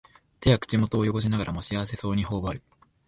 [0.39, 2.63] 手や口元をよごしながらも幸せそうにほおばる